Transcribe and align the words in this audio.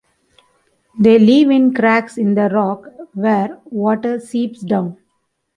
They 0.97 1.19
live 1.19 1.51
in 1.51 1.75
cracks 1.75 2.17
in 2.17 2.33
the 2.33 2.49
rock 2.49 2.87
where 3.13 3.59
water 3.65 4.19
seeps 4.19 4.61
down. 4.61 4.97